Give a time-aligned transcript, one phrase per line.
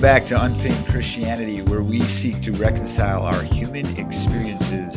[0.00, 4.96] Welcome back to Unfeigned Christianity, where we seek to reconcile our human experiences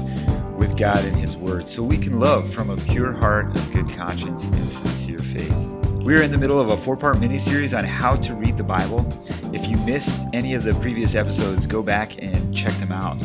[0.56, 3.90] with God and His Word so we can love from a pure heart of good
[3.90, 5.58] conscience and sincere faith.
[6.06, 8.64] We are in the middle of a four part mini-series on how to read the
[8.64, 9.06] Bible.
[9.52, 13.20] If you missed any of the previous episodes, go back and check them out.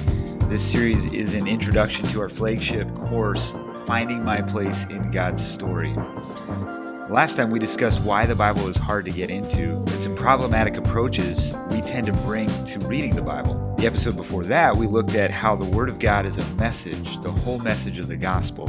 [0.51, 3.55] This series is an introduction to our flagship course,
[3.87, 5.95] Finding My Place in God's Story.
[7.11, 10.77] Last time we discussed why the Bible is hard to get into and some problematic
[10.77, 13.75] approaches we tend to bring to reading the Bible.
[13.79, 17.19] The episode before that, we looked at how the Word of God is a message,
[17.21, 18.69] the whole message of the gospel,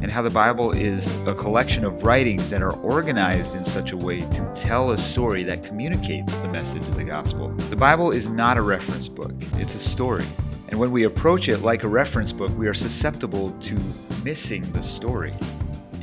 [0.00, 3.98] and how the Bible is a collection of writings that are organized in such a
[3.98, 7.48] way to tell a story that communicates the message of the gospel.
[7.48, 10.24] The Bible is not a reference book, it's a story.
[10.68, 13.78] And when we approach it like a reference book, we are susceptible to
[14.24, 15.34] missing the story.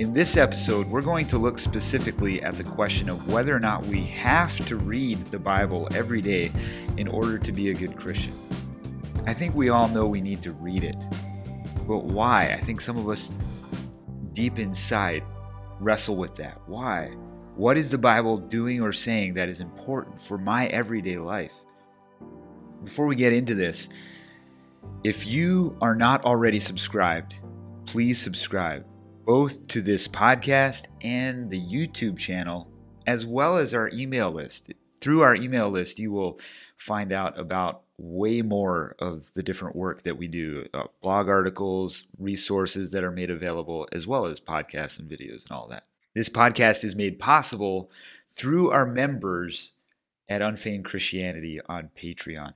[0.02, 3.84] In this episode, we're going to look specifically at the question of whether or not
[3.84, 6.52] we have to read the Bible every day
[6.98, 8.34] in order to be a good Christian.
[9.28, 10.96] I think we all know we need to read it.
[11.88, 12.46] But why?
[12.52, 13.30] I think some of us
[14.34, 15.22] deep inside
[15.80, 16.60] wrestle with that.
[16.66, 17.10] Why?
[17.56, 21.54] What is the Bible doing or saying that is important for my everyday life?
[22.84, 23.88] Before we get into this,
[25.04, 27.38] if you are not already subscribed,
[27.86, 28.84] please subscribe
[29.26, 32.72] both to this podcast and the YouTube channel,
[33.06, 34.74] as well as our email list.
[35.00, 36.40] Through our email list, you will
[36.76, 42.06] find out about way more of the different work that we do uh, blog articles,
[42.18, 45.86] resources that are made available, as well as podcasts and videos and all that.
[46.16, 47.92] This podcast is made possible
[48.28, 49.74] through our members
[50.28, 52.54] at Unfeigned Christianity on Patreon.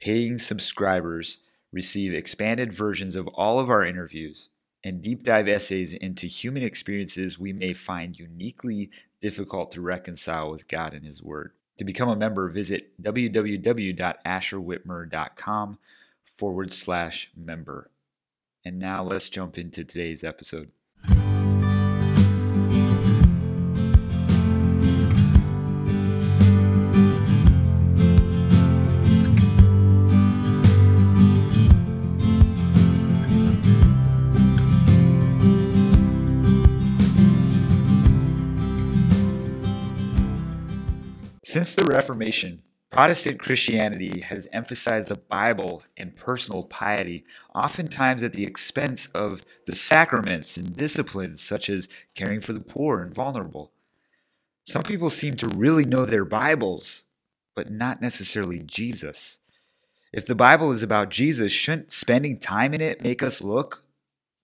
[0.00, 1.40] Paying subscribers
[1.72, 4.48] receive expanded versions of all of our interviews
[4.84, 8.90] and deep dive essays into human experiences we may find uniquely
[9.20, 11.52] difficult to reconcile with God and His Word.
[11.78, 15.78] To become a member, visit www.asherwhitmer.com
[16.24, 17.90] forward slash member.
[18.64, 20.70] And now let's jump into today's episode.
[41.48, 42.60] Since the Reformation,
[42.90, 49.74] Protestant Christianity has emphasized the Bible and personal piety, oftentimes at the expense of the
[49.74, 53.72] sacraments and disciplines such as caring for the poor and vulnerable.
[54.66, 57.06] Some people seem to really know their Bibles,
[57.56, 59.38] but not necessarily Jesus.
[60.12, 63.84] If the Bible is about Jesus, shouldn't spending time in it make us look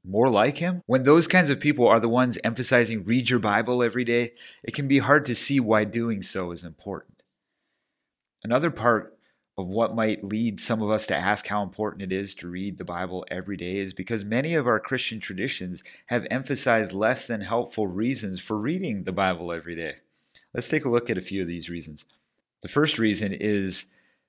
[0.04, 0.82] more like him?
[0.86, 4.32] When those kinds of people are the ones emphasizing read your Bible every day,
[4.62, 7.22] it can be hard to see why doing so is important.
[8.42, 9.18] Another part
[9.56, 12.76] of what might lead some of us to ask how important it is to read
[12.76, 17.42] the Bible every day is because many of our Christian traditions have emphasized less than
[17.42, 19.94] helpful reasons for reading the Bible every day.
[20.52, 22.04] Let's take a look at a few of these reasons.
[22.62, 23.86] The first reason is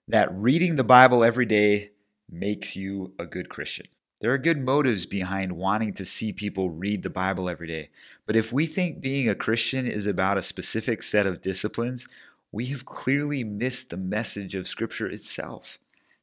[0.08, 1.92] that reading the Bible every day
[2.30, 3.88] makes you a good Christian.
[4.22, 7.90] There are good motives behind wanting to see people read the Bible every day.
[8.26, 12.08] But if we think being a Christian is about a specific set of disciplines,
[12.52, 15.78] we have clearly missed the message of Scripture itself.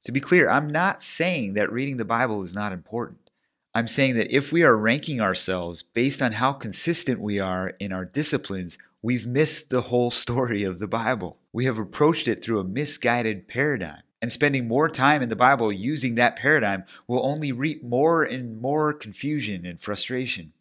[0.05, 3.31] To be clear, I'm not saying that reading the Bible is not important.
[3.75, 7.93] I'm saying that if we are ranking ourselves based on how consistent we are in
[7.93, 11.37] our disciplines, we've missed the whole story of the Bible.
[11.53, 15.73] We have approached it through a misguided paradigm and spending more time in the Bible
[15.73, 20.53] using that paradigm will only reap more and more confusion and frustration.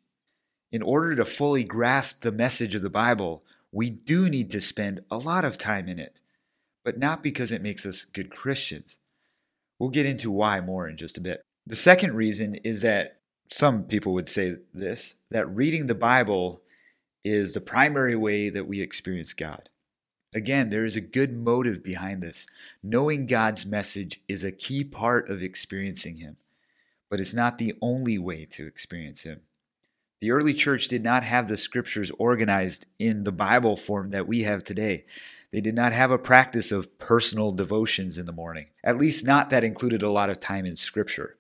[0.72, 5.02] In order to fully grasp the message of the Bible, we do need to spend
[5.12, 6.20] a lot of time in it,
[6.84, 8.98] but not because it makes us good Christians.
[9.78, 11.44] We'll get into why more in just a bit.
[11.68, 16.64] The second reason is that some people would say this that reading the Bible
[17.24, 19.70] is the primary way that we experience God.
[20.34, 22.48] Again, there is a good motive behind this.
[22.82, 26.38] Knowing God's message is a key part of experiencing Him,
[27.10, 29.42] but it's not the only way to experience Him.
[30.22, 34.44] The early church did not have the scriptures organized in the Bible form that we
[34.44, 35.04] have today.
[35.52, 39.50] They did not have a practice of personal devotions in the morning, at least not
[39.50, 41.36] that included a lot of time in scripture.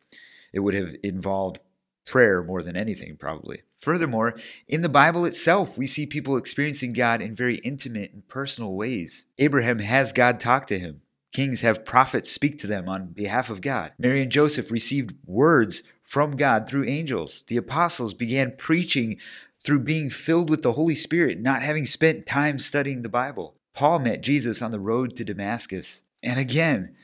[0.51, 1.59] It would have involved
[2.05, 3.61] prayer more than anything, probably.
[3.81, 4.35] Furthermore,
[4.67, 9.25] in the Bible itself, we see people experiencing God in very intimate and personal ways.
[9.39, 11.01] Abraham has God talk to him.
[11.33, 13.93] Kings have prophets speak to them on behalf of God.
[13.97, 17.43] Mary and Joseph received words from God through angels.
[17.47, 19.17] The apostles began preaching
[19.59, 23.55] through being filled with the Holy Spirit, not having spent time studying the Bible.
[23.73, 26.03] Paul met Jesus on the road to Damascus.
[26.21, 26.95] And again,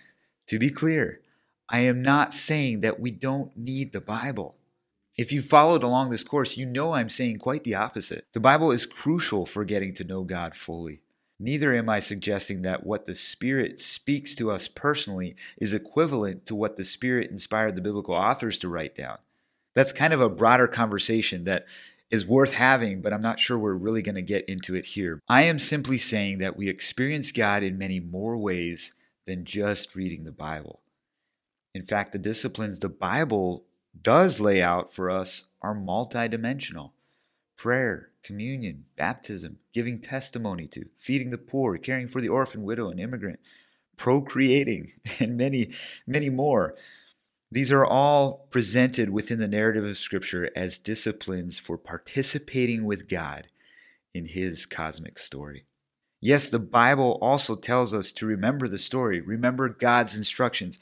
[0.47, 1.21] to be clear,
[1.69, 4.57] I am not saying that we don't need the Bible.
[5.17, 8.27] If you followed along this course, you know I'm saying quite the opposite.
[8.33, 11.01] The Bible is crucial for getting to know God fully.
[11.39, 16.55] Neither am I suggesting that what the Spirit speaks to us personally is equivalent to
[16.55, 19.17] what the Spirit inspired the biblical authors to write down.
[19.73, 21.65] That's kind of a broader conversation that
[22.11, 25.19] is worth having, but I'm not sure we're really going to get into it here.
[25.27, 28.93] I am simply saying that we experience God in many more ways
[29.25, 30.81] than just reading the Bible.
[31.73, 33.66] In fact, the disciplines the Bible
[34.03, 36.91] does lay out for us are multidimensional
[37.57, 42.99] prayer, communion, baptism, giving testimony to, feeding the poor, caring for the orphan, widow, and
[42.99, 43.39] immigrant,
[43.97, 45.71] procreating, and many,
[46.05, 46.75] many more.
[47.51, 53.47] These are all presented within the narrative of Scripture as disciplines for participating with God
[54.13, 55.65] in His cosmic story.
[56.19, 60.79] Yes, the Bible also tells us to remember the story, remember God's instructions,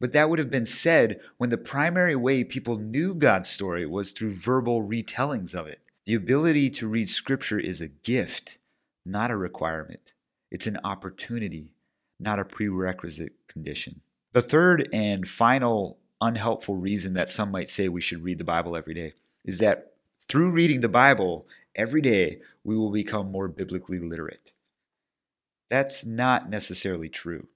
[0.00, 4.12] but that would have been said when the primary way people knew God's story was
[4.12, 5.80] through verbal retellings of it.
[6.06, 8.58] The ability to read Scripture is a gift,
[9.04, 10.14] not a requirement.
[10.50, 11.72] It's an opportunity,
[12.18, 14.00] not a prerequisite condition.
[14.32, 18.76] The third and final unhelpful reason that some might say we should read the Bible
[18.76, 19.12] every day
[19.44, 21.46] is that through reading the Bible
[21.76, 24.52] every day, we will become more biblically literate.
[25.70, 27.48] That's not necessarily true.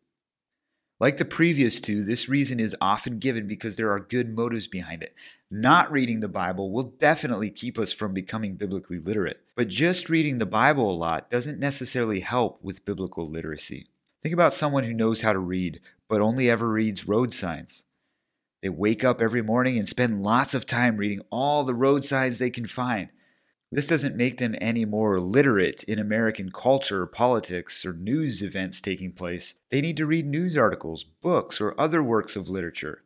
[1.03, 5.03] Like the previous two, this reason is often given because there are good motives behind
[5.03, 5.17] it.
[5.51, 10.39] Not reading the Bible will definitely keep us from becoming biblically literate, but just reading
[10.39, 13.89] the Bible a lot doesn't necessarily help with biblical literacy.
[14.23, 17.85] Think about someone who knows how to read, but only ever reads road signs.
[18.63, 22.39] They wake up every morning and spend lots of time reading all the road signs
[22.39, 23.09] they can find.
[23.75, 29.13] This doesn't make them any more literate in American culture, politics, or news events taking
[29.13, 29.55] place.
[29.71, 33.03] They need to read news articles, books, or other works of literature.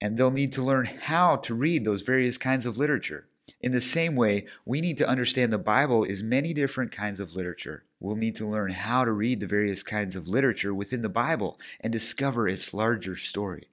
[0.00, 3.26] And they'll need to learn how to read those various kinds of literature.
[3.60, 7.36] In the same way, we need to understand the Bible is many different kinds of
[7.36, 7.84] literature.
[8.00, 11.60] We'll need to learn how to read the various kinds of literature within the Bible
[11.82, 13.68] and discover its larger story.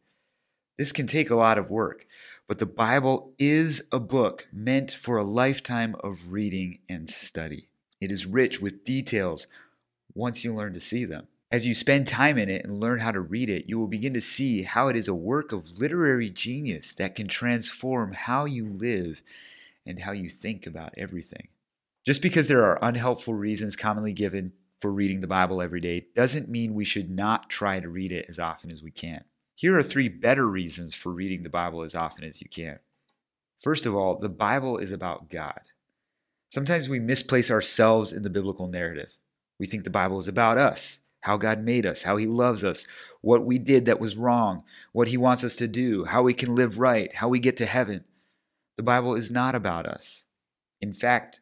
[0.77, 2.05] This can take a lot of work,
[2.47, 7.69] but the Bible is a book meant for a lifetime of reading and study.
[7.99, 9.47] It is rich with details
[10.13, 11.27] once you learn to see them.
[11.51, 14.13] As you spend time in it and learn how to read it, you will begin
[14.13, 18.67] to see how it is a work of literary genius that can transform how you
[18.67, 19.21] live
[19.85, 21.47] and how you think about everything.
[22.05, 26.49] Just because there are unhelpful reasons commonly given for reading the Bible every day doesn't
[26.49, 29.23] mean we should not try to read it as often as we can.
[29.57, 32.79] Here are three better reasons for reading the Bible as often as you can.
[33.61, 35.61] First of all, the Bible is about God.
[36.49, 39.15] Sometimes we misplace ourselves in the biblical narrative.
[39.57, 42.85] We think the Bible is about us, how God made us, how He loves us,
[43.21, 46.53] what we did that was wrong, what He wants us to do, how we can
[46.53, 48.03] live right, how we get to heaven.
[48.75, 50.25] The Bible is not about us.
[50.81, 51.39] In fact,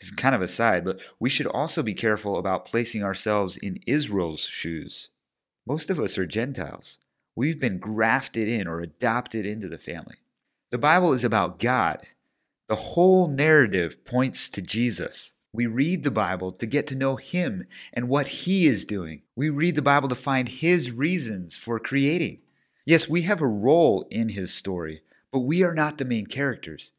[0.00, 3.56] this is kind of a side, but we should also be careful about placing ourselves
[3.56, 5.10] in Israel's shoes.
[5.64, 6.98] Most of us are Gentiles.
[7.34, 10.16] We've been grafted in or adopted into the family.
[10.70, 12.06] The Bible is about God.
[12.68, 15.32] The whole narrative points to Jesus.
[15.54, 19.22] We read the Bible to get to know Him and what He is doing.
[19.36, 22.38] We read the Bible to find His reasons for creating.
[22.84, 26.92] Yes, we have a role in His story, but we are not the main characters.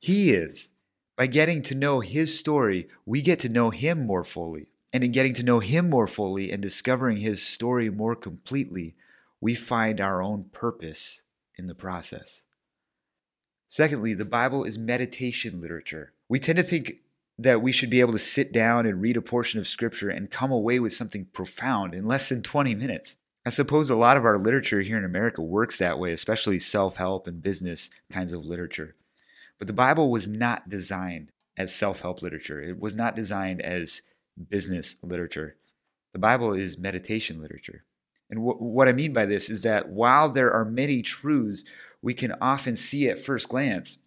[0.00, 0.72] He is.
[1.16, 4.68] By getting to know His story, we get to know Him more fully.
[4.92, 8.94] And in getting to know Him more fully and discovering His story more completely,
[9.46, 11.22] we find our own purpose
[11.56, 12.42] in the process.
[13.68, 16.14] Secondly, the Bible is meditation literature.
[16.28, 17.02] We tend to think
[17.38, 20.32] that we should be able to sit down and read a portion of Scripture and
[20.32, 23.18] come away with something profound in less than 20 minutes.
[23.46, 26.96] I suppose a lot of our literature here in America works that way, especially self
[26.96, 28.96] help and business kinds of literature.
[29.60, 34.02] But the Bible was not designed as self help literature, it was not designed as
[34.48, 35.54] business literature.
[36.12, 37.84] The Bible is meditation literature.
[38.30, 41.64] And wh- what I mean by this is that while there are many truths
[42.02, 43.98] we can often see at first glance,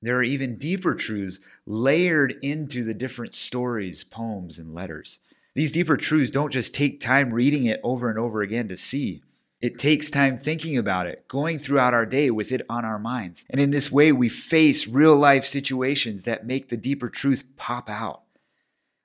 [0.00, 5.20] there are even deeper truths layered into the different stories, poems, and letters.
[5.54, 9.22] These deeper truths don't just take time reading it over and over again to see.
[9.60, 13.44] It takes time thinking about it, going throughout our day with it on our minds.
[13.48, 17.88] And in this way, we face real life situations that make the deeper truth pop
[17.88, 18.22] out.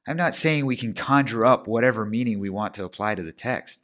[0.07, 3.31] I'm not saying we can conjure up whatever meaning we want to apply to the
[3.31, 3.83] text.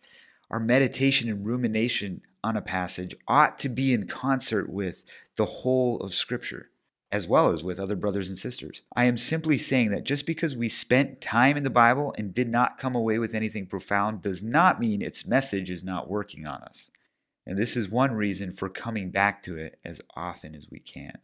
[0.49, 5.03] Our meditation and rumination on a passage ought to be in concert with
[5.35, 6.69] the whole of Scripture
[7.13, 8.81] as well as with other brothers and sisters.
[8.95, 12.49] I am simply saying that just because we spent time in the Bible and did
[12.49, 16.63] not come away with anything profound does not mean its message is not working on
[16.63, 16.89] us.
[17.45, 21.19] And this is one reason for coming back to it as often as we can.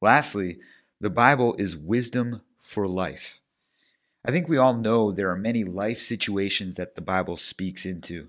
[0.00, 0.60] Lastly,
[0.98, 3.40] the Bible is wisdom for life.
[4.24, 8.28] I think we all know there are many life situations that the Bible speaks into.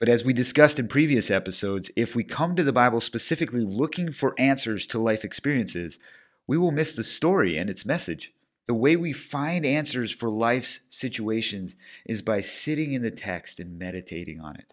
[0.00, 4.10] But as we discussed in previous episodes, if we come to the Bible specifically looking
[4.10, 5.98] for answers to life experiences,
[6.46, 8.32] we will miss the story and its message.
[8.66, 11.76] The way we find answers for life's situations
[12.06, 14.72] is by sitting in the text and meditating on it.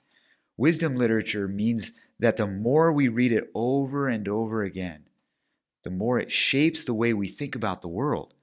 [0.55, 5.03] Wisdom literature means that the more we read it over and over again,
[5.83, 8.33] the more it shapes the way we think about the world.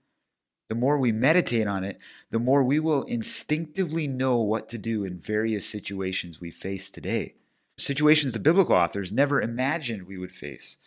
[0.74, 5.04] The more we meditate on it, the more we will instinctively know what to do
[5.04, 7.36] in various situations we face today.
[7.78, 10.78] Situations the biblical authors never imagined we would face.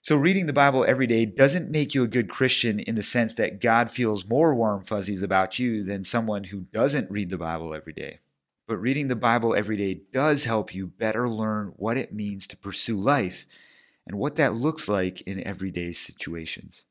[0.00, 3.34] So, reading the Bible every day doesn't make you a good Christian in the sense
[3.34, 7.74] that God feels more warm fuzzies about you than someone who doesn't read the Bible
[7.74, 8.18] every day.
[8.66, 12.56] But reading the Bible every day does help you better learn what it means to
[12.56, 13.44] pursue life
[14.06, 16.86] and what that looks like in everyday situations.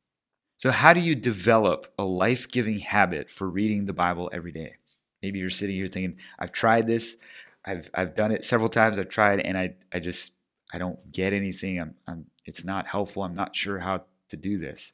[0.61, 4.75] So, how do you develop a life giving habit for reading the Bible every day?
[5.23, 7.17] Maybe you're sitting here thinking, I've tried this,
[7.65, 10.33] I've, I've done it several times, I've tried, and I, I just
[10.71, 11.79] I don't get anything.
[11.79, 13.23] I'm, I'm, it's not helpful.
[13.23, 14.93] I'm not sure how to do this.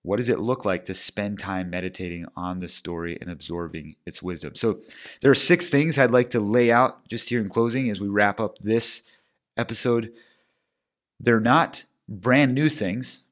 [0.00, 4.22] What does it look like to spend time meditating on the story and absorbing its
[4.22, 4.54] wisdom?
[4.54, 4.80] So,
[5.20, 8.08] there are six things I'd like to lay out just here in closing as we
[8.08, 9.02] wrap up this
[9.58, 10.14] episode.
[11.20, 13.24] They're not brand new things,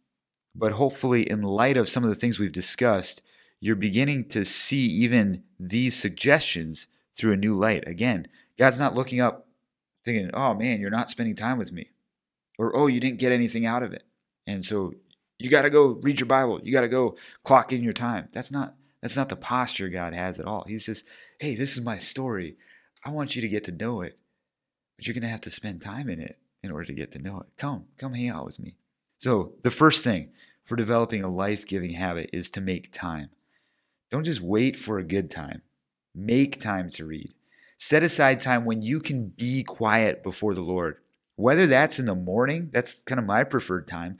[0.54, 3.22] but hopefully, in light of some of the things we've discussed,
[3.60, 7.86] you're beginning to see even these suggestions through a new light.
[7.86, 9.48] Again, God's not looking up
[10.04, 11.90] thinking, oh man, you're not spending time with me.
[12.58, 14.04] Or, oh, you didn't get anything out of it.
[14.46, 14.92] And so
[15.38, 16.60] you got to go read your Bible.
[16.62, 18.28] You got to go clock in your time.
[18.32, 20.64] That's not that's not the posture God has at all.
[20.66, 21.04] He's just,
[21.38, 22.56] hey, this is my story.
[23.04, 24.18] I want you to get to know it.
[24.96, 27.18] But you're going to have to spend time in it in order to get to
[27.18, 27.46] know it.
[27.58, 28.76] Come, come hang out with me.
[29.18, 30.30] So, the first thing
[30.64, 33.28] for developing a life-giving habit is to make time.
[34.10, 35.62] Don't just wait for a good time.
[36.14, 37.34] Make time to read.
[37.76, 40.96] Set aside time when you can be quiet before the Lord.
[41.36, 44.18] Whether that's in the morning, that's kind of my preferred time,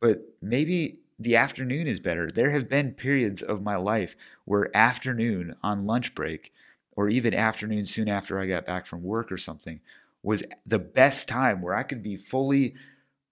[0.00, 2.28] but maybe the afternoon is better.
[2.28, 6.52] There have been periods of my life where afternoon on lunch break,
[6.96, 9.80] or even afternoon soon after I got back from work or something,
[10.22, 12.74] was the best time where I could be fully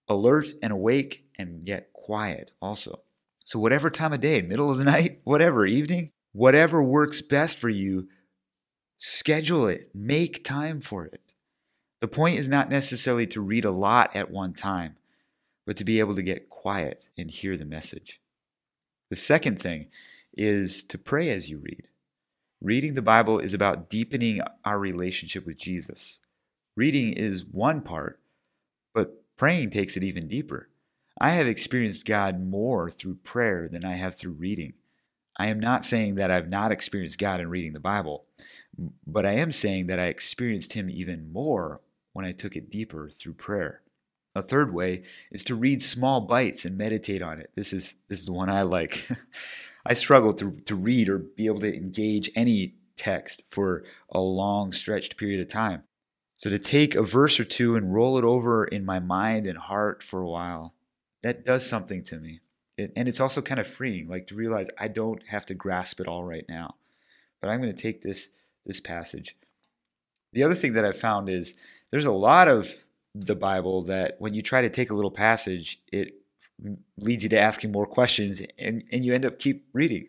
[0.07, 3.03] alert and awake and yet quiet also.
[3.45, 7.69] So, whatever time of day, middle of the night, whatever, evening, whatever works best for
[7.69, 8.09] you,
[8.97, 11.35] schedule it, make time for it.
[12.01, 14.97] The point is not necessarily to read a lot at one time,
[15.67, 18.23] but to be able to get quiet and hear the message.
[19.11, 19.89] The second thing
[20.33, 21.89] is to pray as you read.
[22.63, 26.21] Reading the Bible is about deepening our relationship with Jesus.
[26.75, 28.19] Reading is one part,
[28.95, 30.69] but praying takes it even deeper.
[31.21, 34.75] I have experienced God more through prayer than I have through reading.
[35.37, 38.25] I am not saying that I've not experienced God in reading the Bible,
[39.07, 41.81] but I am saying that I experienced Him even more
[42.13, 43.83] when I took it deeper through prayer.
[44.35, 47.51] A third way is to read small bites and meditate on it.
[47.57, 49.09] This is this is the one I like.
[49.87, 54.73] I struggle to, to read or be able to engage any text for a long
[54.73, 55.85] stretched period of time.
[56.37, 59.59] So to take a verse or two and roll it over in my mind and
[59.59, 60.75] heart for a while,
[61.23, 62.41] that does something to me.
[62.77, 66.01] It, and it's also kind of freeing, like to realize I don't have to grasp
[66.01, 66.77] it all right now,
[67.41, 68.31] but I'm going to take this
[68.65, 69.37] this passage.
[70.33, 71.57] The other thing that I've found is
[71.91, 72.71] there's a lot of
[73.15, 76.13] the Bible that when you try to take a little passage, it
[76.99, 80.09] leads you to asking more questions, and, and you end up keep reading.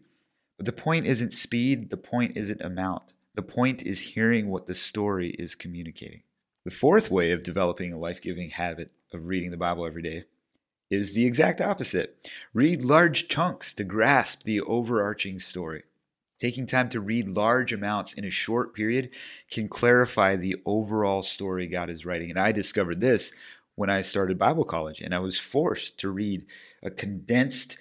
[0.57, 1.89] But the point isn't speed.
[1.89, 3.13] The point isn't amount.
[3.35, 6.23] The point is hearing what the story is communicating.
[6.65, 10.25] The fourth way of developing a life giving habit of reading the Bible every day
[10.89, 12.29] is the exact opposite.
[12.53, 15.83] Read large chunks to grasp the overarching story.
[16.39, 19.09] Taking time to read large amounts in a short period
[19.51, 22.29] can clarify the overall story God is writing.
[22.29, 23.33] And I discovered this
[23.75, 26.45] when I started Bible college and I was forced to read
[26.81, 27.77] a condensed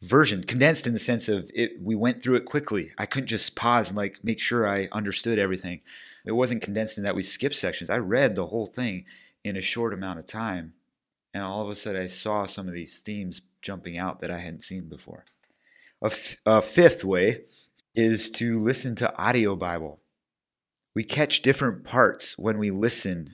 [0.00, 2.90] version, condensed in the sense of it we went through it quickly.
[2.98, 5.80] I couldn't just pause and like make sure I understood everything.
[6.24, 7.88] It wasn't condensed in that we skipped sections.
[7.88, 9.04] I read the whole thing
[9.44, 10.74] in a short amount of time.
[11.34, 14.38] And all of a sudden I saw some of these themes jumping out that I
[14.38, 15.24] hadn't seen before.
[16.02, 17.44] A, f- a fifth way
[17.94, 20.00] is to listen to audio Bible.
[20.94, 23.28] We catch different parts when we listen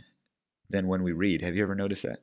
[0.71, 1.43] than when we read.
[1.43, 2.21] Have you ever noticed that?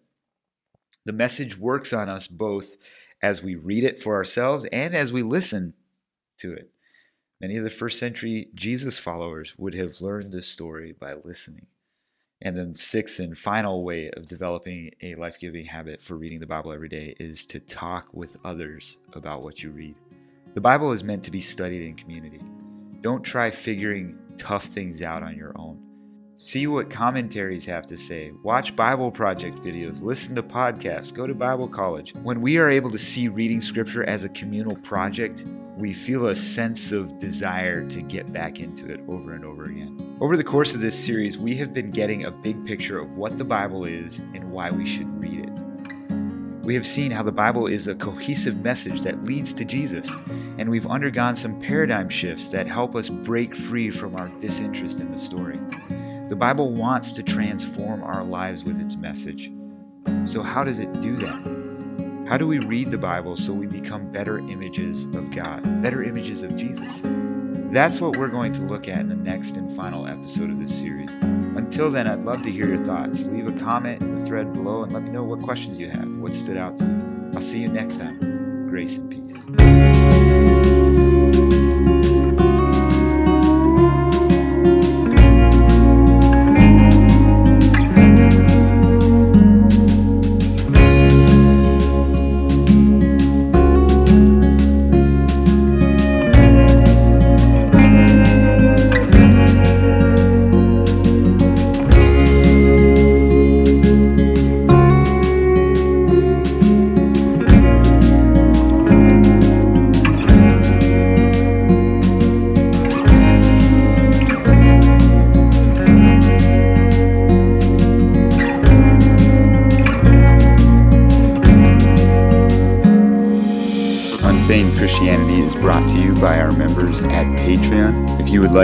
[1.05, 2.75] The message works on us both
[3.21, 5.73] as we read it for ourselves and as we listen
[6.39, 6.71] to it.
[7.41, 11.67] Many of the first century Jesus followers would have learned this story by listening.
[12.45, 16.45] And then, sixth and final way of developing a life giving habit for reading the
[16.45, 19.95] Bible every day is to talk with others about what you read.
[20.53, 22.39] The Bible is meant to be studied in community.
[23.01, 25.81] Don't try figuring tough things out on your own.
[26.35, 28.31] See what commentaries have to say.
[28.43, 30.03] Watch Bible Project videos.
[30.03, 31.11] Listen to podcasts.
[31.11, 32.13] Go to Bible college.
[32.13, 35.45] When we are able to see reading Scripture as a communal project,
[35.77, 40.17] we feel a sense of desire to get back into it over and over again.
[40.21, 43.37] Over the course of this series, we have been getting a big picture of what
[43.37, 46.65] the Bible is and why we should read it.
[46.65, 50.09] We have seen how the Bible is a cohesive message that leads to Jesus,
[50.57, 55.11] and we've undergone some paradigm shifts that help us break free from our disinterest in
[55.11, 55.59] the story.
[56.29, 59.51] The Bible wants to transform our lives with its message.
[60.25, 61.54] So, how does it do that?
[62.27, 66.41] How do we read the Bible so we become better images of God, better images
[66.41, 67.01] of Jesus?
[67.71, 70.73] That's what we're going to look at in the next and final episode of this
[70.73, 71.13] series.
[71.13, 73.27] Until then, I'd love to hear your thoughts.
[73.27, 76.09] Leave a comment in the thread below and let me know what questions you have,
[76.17, 77.31] what stood out to you.
[77.35, 78.69] I'll see you next time.
[78.69, 79.45] Grace and peace.